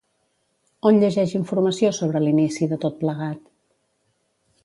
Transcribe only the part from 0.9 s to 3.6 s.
llegeix informació sobre l'inici de tot plegat?